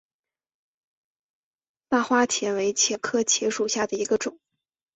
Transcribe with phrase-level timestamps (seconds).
[1.89, 4.39] 大花茄为茄科茄属下的一个种。